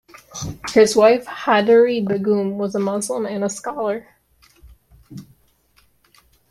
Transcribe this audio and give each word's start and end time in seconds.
His 0.69 0.95
wife 0.95 1.27
Hyderi 1.27 2.01
Begum 2.03 2.57
was 2.57 2.73
a 2.73 2.79
Muslim 2.79 3.27
and 3.27 3.43
a 3.43 3.49
scholar. 3.51 4.07